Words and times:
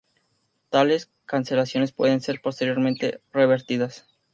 Tales 0.69 1.11
cancelaciones 1.27 1.91
pueden 1.91 2.21
ser 2.21 2.41
posteriormente 2.41 3.21
revertidas. 3.31 4.07